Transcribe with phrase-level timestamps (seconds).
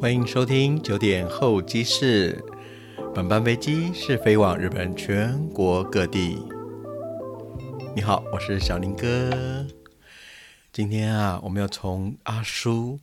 [0.00, 2.42] 欢迎收听九点候机室。
[3.14, 6.38] 本班飞机是飞往日本全国各地。
[7.94, 9.66] 你好，我是小林哥。
[10.72, 12.98] 今天啊，我们要从阿苏，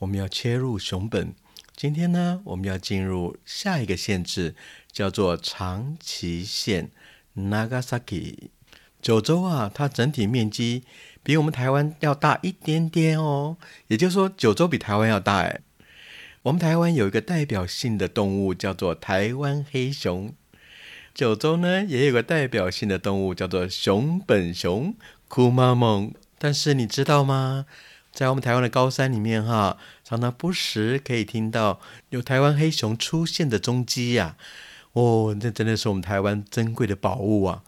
[0.00, 1.32] 我们要切入熊本。
[1.76, 4.56] 今天呢，我们要进入下一个县制，
[4.90, 6.90] 叫做长崎县
[7.36, 8.48] （Nagasaki）。
[9.00, 10.82] 九州啊，它整体面积
[11.22, 13.56] 比我们台湾要大一点点哦。
[13.86, 15.60] 也就是说，九州比台湾要大哎。
[16.44, 20.32] 我们台湾有一个代表性的动物叫做台湾黑熊，
[21.12, 24.94] 九州呢也有个代表性的动物叫做熊本熊、
[25.28, 26.14] 库妈蒙。
[26.38, 27.66] 但是你知道吗？
[28.10, 34.36] 在我们台湾的高山里面，哈，常常不时可以听到有台湾黑熊出现的踪迹呀。
[34.94, 37.62] 哦，这真的是我们台湾珍贵的宝物啊！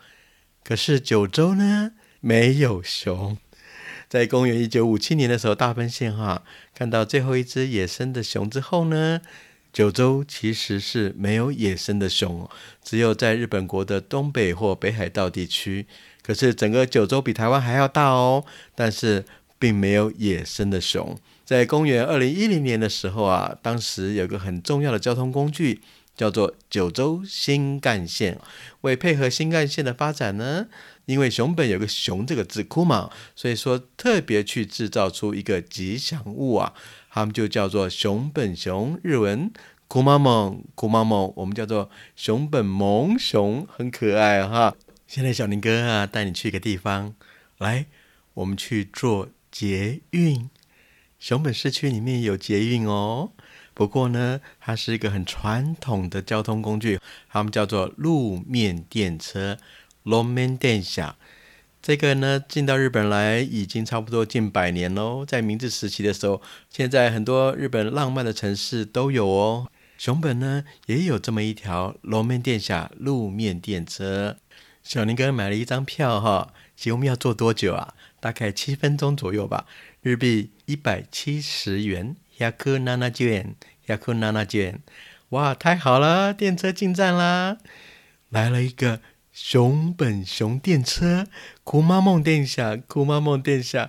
[0.64, 3.36] 可是九州呢，没有熊。
[4.12, 6.42] 在公元一九五七年的时候，大分县哈
[6.74, 9.22] 看到最后一只野生的熊之后呢，
[9.72, 12.46] 九州其实是没有野生的熊，
[12.84, 15.86] 只有在日本国的东北或北海道地区。
[16.22, 19.24] 可是整个九州比台湾还要大哦，但是
[19.58, 21.18] 并没有野生的熊。
[21.46, 25.80] 在公元二零一零年的时候啊，当时有个很重要的交通工具
[26.16, 28.38] 叫做九州新干线，
[28.82, 30.66] 为配合新干线的发展呢。
[31.06, 36.74] 因为熊本有个“熊”这个字，库嘛，所以说特别去制造出一个吉祥物啊，
[37.10, 39.50] 他们就叫做熊本熊，日文
[39.88, 44.76] 库妈蒙，库妈蒙，我们叫做熊本萌熊，很可爱哈。
[45.08, 47.14] 现在小林哥啊，带你去一个地方，
[47.58, 47.86] 来，
[48.34, 50.48] 我们去坐捷运。
[51.18, 53.32] 熊本市区里面有捷运哦，
[53.74, 59.58] 不过呢，它是一个很传统的交通工具，他们叫做路面电车。
[60.04, 61.16] 龙面电下，
[61.80, 65.24] 这个呢进到日本来已经差不多近百年喽。
[65.24, 69.68] 在明治时期的时候，现在很多日本浪漫的城市都有哦。
[69.96, 74.38] 熊本呢也有这么一条龙面电下路面电车。
[74.82, 77.94] 小林哥买了一张票哈，请我们要坐多久啊？
[78.18, 79.66] 大概七分钟左右吧，
[80.00, 82.16] 日币一百七十元。
[82.42, 83.54] 亚克娜娜卷，
[83.86, 84.80] 亚克娜娜卷，
[85.30, 87.56] 哇，太好了，电车进站啦，
[88.28, 89.00] 来了一个。
[89.32, 91.26] 熊本熊电车，
[91.64, 93.88] 酷妈梦殿下，酷妈梦殿下，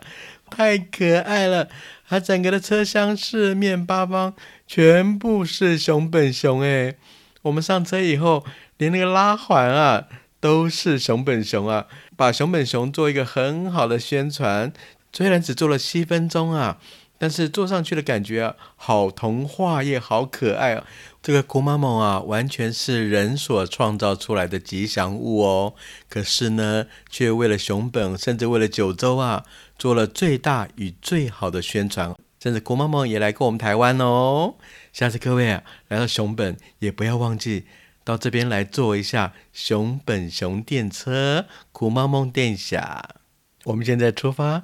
[0.49, 1.67] 太可爱了！
[2.07, 4.33] 它整个的车厢四面八方
[4.65, 6.95] 全部是熊本熊哎！
[7.41, 8.45] 我们上车以后，
[8.77, 10.07] 连那个拉环啊
[10.39, 14.71] 都是熊本熊啊，把熊本熊做一个很好的宣传。
[15.11, 16.79] 虽然只坐了七分钟啊。
[17.23, 20.85] 但是坐上去的感觉，好童话也好可爱啊！
[21.21, 25.73] 这个古妈梦啊，完全是人所创造出来的吉祥物哦。
[26.09, 29.45] 可是呢，却为了熊本，甚至为了九州啊，
[29.79, 32.13] 做了最大与最好的宣传。
[32.41, 34.55] 甚至古妈梦也来过我们台湾哦。
[34.91, 37.63] 下次各位啊，来到熊本，也不要忘记
[38.03, 43.15] 到这边来坐一下熊本熊电车，古妈梦殿下。
[43.63, 44.63] 我们现在出发。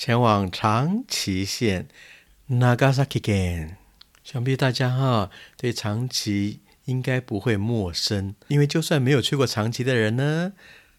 [0.00, 1.86] 前往长崎县
[2.48, 3.74] Nagasaki Ken，
[4.24, 5.28] 想必大家哈
[5.58, 10.54] 对长崎应该不会陌生，因为就算没有去过长崎的人呢，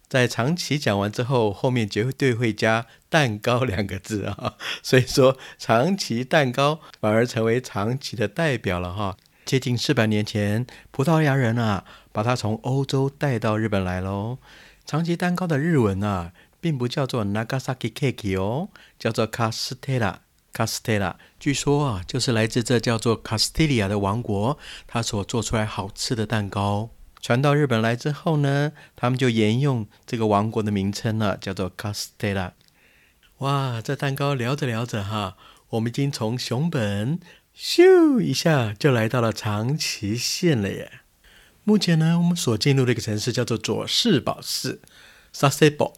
[0.07, 4.53] 在长崎讲完之后，后面绝对会加蛋糕两个字啊，
[4.83, 9.17] 所以说长崎蛋糕反而成为长崎的代表了哈。
[9.43, 14.37] 接近四百年前，葡萄牙人啊把它从欧洲带到日本来喽。
[14.85, 16.33] 长崎蛋糕的日文啊。
[16.61, 20.19] 并不叫做 Nagasaki Cake 哦，叫做 Castella。
[20.53, 26.89] Castella，据说啊，就是来自这叫做 Castelia 的王国，它所做出来好吃的蛋糕。
[27.21, 32.51] 传到日本来之后呢，他们就沿用这个王国的名称了，叫做 Castella。
[33.37, 35.37] 哇，这蛋糕聊着聊着哈，
[35.69, 37.21] 我们已经从熊本
[37.55, 40.91] 咻一下就来到了长崎县了耶。
[41.63, 44.81] 目前呢，我们所进入的一个城市叫做佐世保市
[45.33, 45.93] （Sasebo）。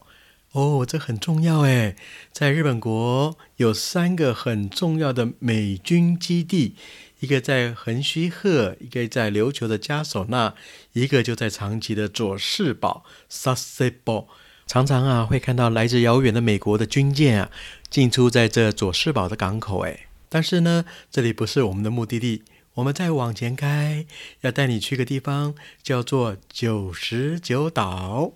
[0.54, 1.96] 哦，这很重要诶，
[2.32, 6.76] 在日本国有三个很重要的美军基地，
[7.22, 10.54] 一个在横须贺，一个在琉球的加索纳，
[10.94, 14.28] 一个就在长崎的佐世保 （Sasebo）。
[14.68, 17.50] 常常啊，会看到来自遥远的美国的军舰啊，
[17.90, 19.80] 进出在这佐世保的港口。
[19.86, 22.44] 诶，但是呢，这里不是我们的目的地，
[22.76, 24.06] 我们再往前开，
[24.42, 28.34] 要带你去个地方，叫做九十九岛。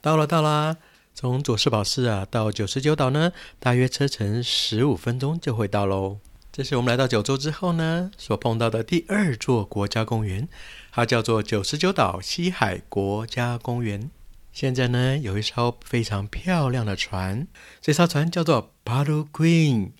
[0.00, 0.78] 到了，到了。
[1.14, 6.18] 从佐世保市啊到九十九岛呢，大约车程十五分钟就会到喽。
[6.50, 10.48] 这是我们来到九州之后呢，所碰到的第二座国家公园，
[10.90, 14.10] 它叫做九十九岛西海国家公园。
[14.52, 17.46] 现在呢，有一艘非常漂亮的船，
[17.80, 19.92] 这艘船叫做 Paddle Queen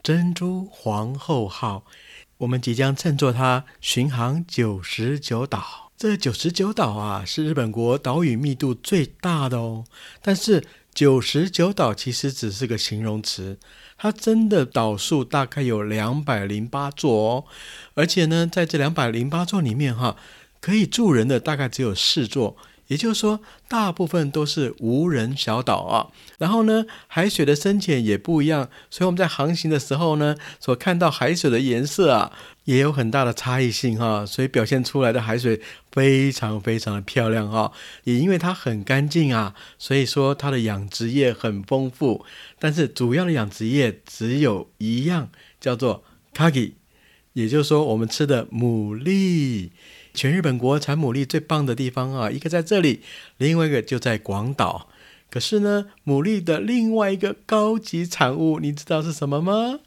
[0.00, 1.84] 珍珠皇后号。
[2.38, 5.81] 我们即将乘坐它巡航九十九岛。
[6.02, 9.84] 这九十九岛啊，是日本国岛屿密度最大的哦。
[10.20, 13.56] 但是九十九岛其实只是个形容词，
[13.96, 17.44] 它真的岛数大概有两百零八座哦。
[17.94, 20.16] 而且呢，在这两百零八座里面哈，
[20.60, 22.56] 可以住人的大概只有四座。
[22.92, 26.12] 也就是说，大部分都是无人小岛啊。
[26.36, 32.30] 然后呢，海水的深浅也不一样，所以我们在航行的时候呢，所看到海水的颜色啊，
[32.64, 34.26] 也有很大的差异性哈。
[34.26, 35.58] 所以表现出来的海水
[35.90, 37.72] 非常非常的漂亮哈。
[38.04, 42.26] 也因为它很干净啊，所以说它的养殖业很丰富。
[42.58, 46.04] 但是主要的养殖业只有一样，叫做
[46.34, 46.72] kagi，
[47.32, 49.70] 也就是说我们吃的牡蛎。
[50.14, 53.00] 全日本国产牡蛎最棒的地方啊，一个在这里，
[53.38, 54.88] 另外一个就在广岛。
[55.30, 59.80] 可是呢，牡蛎的另外一个高级产物，你知道是什么吗？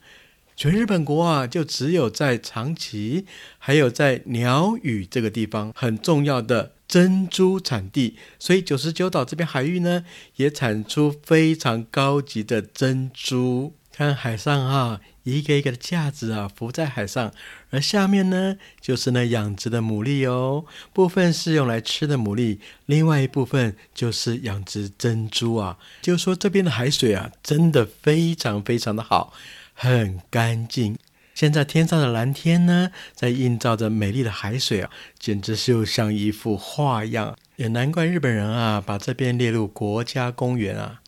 [0.55, 3.25] 全日本国啊，就只有在长崎，
[3.59, 8.15] 还有在鸟羽这个地方很重要的珍珠产地。
[8.39, 10.05] 所以九十九岛这边海域呢，
[10.37, 13.73] 也产出非常高级的珍珠。
[13.91, 15.01] 看海上哈。
[15.25, 17.33] 一个一个的架子啊，浮在海上，
[17.71, 20.65] 而下面呢，就是那养殖的牡蛎哦。
[20.93, 25.77] 部分是用来吃的牡蛎，另外一部分就是养殖珍珠啊。
[26.01, 29.33] 就说这边的海水啊，真的非常非常的好，
[29.73, 30.97] 很干净。
[31.33, 34.89] 现在天上的蓝天呢，在映照着美丽的海水啊，
[35.19, 37.35] 简直就像一幅画一样。
[37.55, 41.01] 也难怪日本人啊，把这边列入国家公园啊。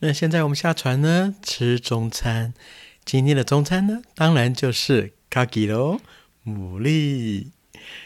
[0.00, 2.52] 那现在我们下船呢，吃中餐。
[3.04, 6.00] 今天的中餐呢，当然就是卡吉喽，
[6.46, 7.48] 牡蛎。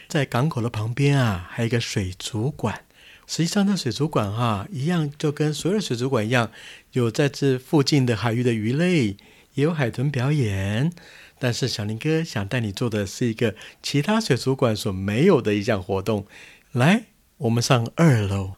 [0.08, 2.82] 在港口的旁边啊，还有一个水族馆。
[3.26, 6.50] 实际上，这水族馆哈，一样就跟所有的水族馆一样，
[6.92, 9.16] 有在这附近的海域的鱼类，
[9.54, 10.92] 也有海豚表演。
[11.38, 16.26] 但是，小林哥想带你做的是一个其他水族馆所没有的一项活动。
[16.72, 17.04] 来，
[17.36, 18.54] 我们上二楼。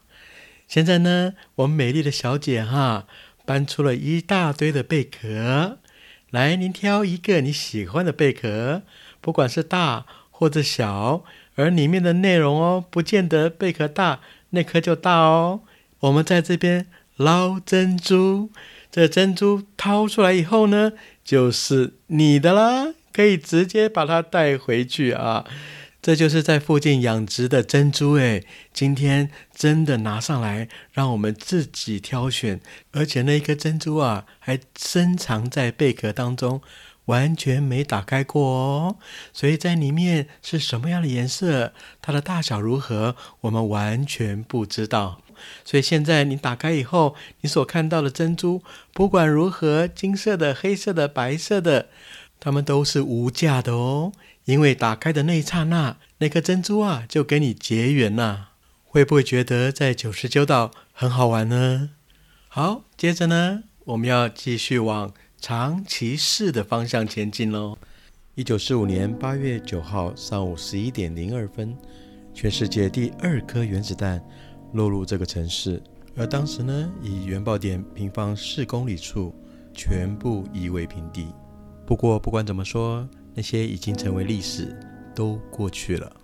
[0.69, 3.07] 现在呢，我们美丽的小姐哈，
[3.45, 5.79] 搬出了一大堆的贝壳。
[6.31, 8.83] 来，您挑一个你喜欢的贝壳，
[9.23, 14.21] 不管是大或者小，而里面的内容哦，不见得贝壳大
[14.51, 15.61] 那颗就大哦。
[16.01, 16.87] 我们在这边
[17.17, 18.51] 捞珍珠，
[18.93, 20.93] 这珍珠掏出来以后呢，
[21.25, 25.47] 就是你的啦，可以直接把它带回去啊。
[26.09, 32.63] 这就是在附近养殖的珍珠诶，今天真的拿上来让我们自己挑选，
[32.93, 36.63] 而且那一颗珍珠啊，还深藏在贝壳当中，
[37.05, 38.97] 完全没打开过哦。
[39.35, 45.21] 所以在里面是什么样的颜色，它的大小如何，我们完全不知道。
[45.63, 48.63] 所以现在你打开以后，你所看到的珍珠，
[48.95, 51.91] 不管如何，金色的、黑色的、白色的，
[52.41, 54.13] 它们都是无价的哦。
[54.49, 58.53] 因为打开的那一刹那，那颗珍珠啊，就跟你结缘了。
[58.83, 61.91] 会不会觉得在九十九岛很好玩呢？
[62.49, 67.77] 好，接着呢，我们要继续往长崎市的方向前进喽。
[68.37, 71.77] 一九四五年八月九号上午十一点零二分，
[72.33, 74.19] 全世界第二颗原子弹
[74.73, 75.83] 落入这个城市，
[76.17, 79.35] 而当时呢，以原爆点平方四公里处，
[79.75, 81.27] 全部夷为平地。
[81.85, 83.07] 不过，不管怎么说。
[83.39, 84.77] 那些已经成为历史，
[85.15, 86.17] 都过去了。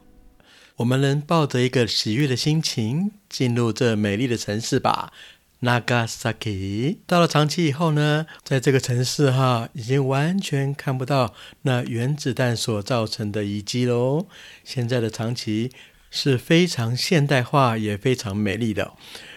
[0.74, 5.12] 我们能抱着一个喜悦的心情进入这美丽的城市吧。
[5.60, 14.26] Nagasaki 到了长崎以后呢，在这个城市哈，已经完全看不到那原子弹所造成的遗迹喽。
[14.64, 15.70] 现在的长崎
[16.10, 18.94] 是非常现代化，也非常美丽的。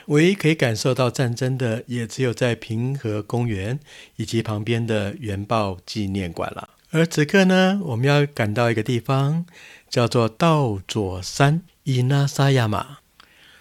[0.07, 3.79] 唯一可以感受到战争的，也只有在平和公园
[4.15, 6.69] 以及旁边的原爆纪念馆了。
[6.91, 9.45] 而此刻呢，我们要赶到一个地方，
[9.89, 12.99] 叫做道佐山伊那沙亚马，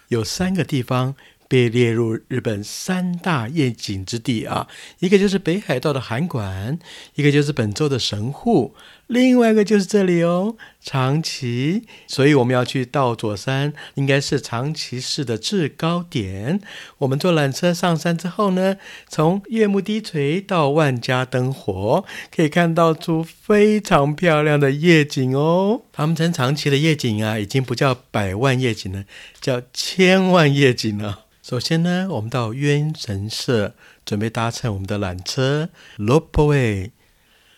[0.07, 1.15] 有三个地方。
[1.49, 4.67] 被列入日本三大夜景之地啊，
[4.99, 6.77] 一个就是北海道的函馆，
[7.15, 8.75] 一个就是本州的神户，
[9.07, 11.83] 另外一个就是这里哦，长崎。
[12.07, 16.59] 所以我们要去到佐山，应该是长崎市的制高点。
[16.99, 18.75] 我们坐缆车上山之后呢，
[19.07, 22.03] 从月幕低垂到万家灯火，
[22.35, 25.83] 可以看到出非常漂亮的夜景哦。
[25.93, 29.05] 他们称长崎的夜景啊，已经不叫百万夜景了，
[29.39, 31.25] 叫千万夜景了。
[31.41, 33.71] 首先呢，我们到渊神社，
[34.05, 36.91] 准备搭乘我们的缆车 Lopeway。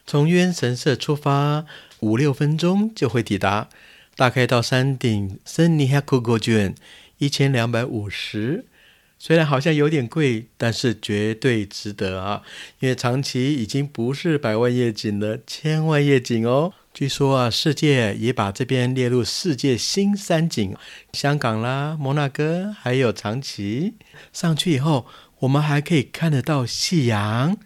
[0.09, 1.67] 从渊神社出发，
[1.99, 3.69] 五六分钟就会抵达。
[4.15, 6.73] 大概到山顶森尼哈库国卷
[7.19, 8.65] 一千两百五十，
[9.19, 12.41] 虽然好像有点贵，但是绝对值得啊！
[12.79, 16.73] 因为长崎已经不是百万夜景了，千万夜景哦。
[16.91, 20.75] 据说啊，世界也把这边列入世界新三景，
[21.13, 23.93] 香港啦、摩纳哥还有长崎。
[24.33, 25.05] 上去以后，
[25.41, 27.59] 我们还可以看得到夕阳。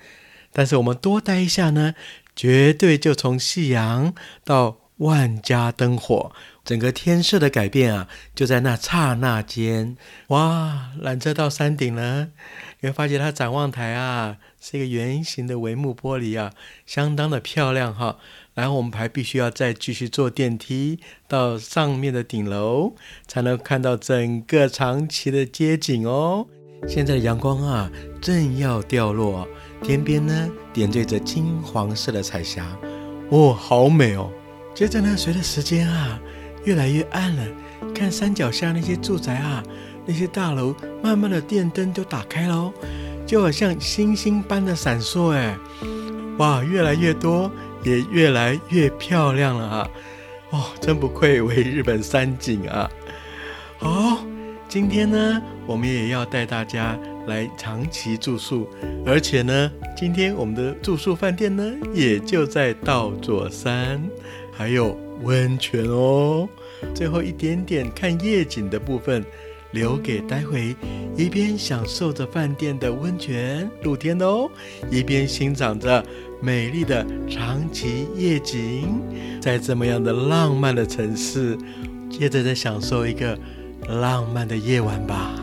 [0.55, 1.95] 但是我们多待一下呢，
[2.35, 4.13] 绝对就从夕阳
[4.43, 6.31] 到万家灯火，
[6.63, 9.97] 整个天色的改变啊，就在那刹那间。
[10.27, 12.29] 哇，缆车到山顶了，
[12.79, 16.53] 你会发现它展望台啊是一个圆形的帷幕玻璃啊，
[16.85, 18.17] 相当的漂亮哈。
[18.53, 22.93] 然后我们还必须要再继续坐电梯到上面的顶楼，
[23.27, 26.47] 才能看到整个长崎的街景哦。
[26.87, 27.89] 现在的阳光啊
[28.21, 29.47] 正要掉落，
[29.83, 32.65] 天边呢点缀着金黄色的彩霞，
[33.29, 34.31] 哦，好美哦。
[34.73, 36.19] 接着呢，随着时间啊
[36.63, 37.45] 越来越暗了，
[37.93, 39.61] 看山脚下那些住宅啊，
[40.05, 40.73] 那些大楼
[41.03, 42.71] 慢慢的电灯都打开了，
[43.27, 45.55] 就好像星星般的闪烁，哎，
[46.37, 47.51] 哇，越来越多。
[47.85, 49.89] 也越来越漂亮了啊！
[50.51, 52.89] 哦，真不愧为日本三景啊！
[53.77, 54.23] 好，
[54.73, 58.67] 今天呢，我们也要带大家来长崎住宿，
[59.05, 64.01] 而且呢，今天我们的住宿饭店呢，也就在道佐山，
[64.51, 66.49] 还有温泉哦。
[66.95, 69.23] 最后一点点看夜景的部分，
[69.73, 70.75] 留给待会
[71.15, 74.49] 一边享受着饭店的温泉露天的哦，
[74.89, 76.03] 一边欣赏着。
[76.41, 78.99] 美丽的长崎夜景，
[79.39, 81.55] 在这么样的浪漫的城市，
[82.09, 83.37] 接着再享受一个
[83.87, 85.42] 浪漫的夜晚吧。